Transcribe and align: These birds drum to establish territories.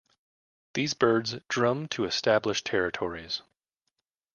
These 0.73 0.95
birds 0.95 1.35
drum 1.47 1.87
to 1.89 2.05
establish 2.05 2.63
territories. 2.63 3.43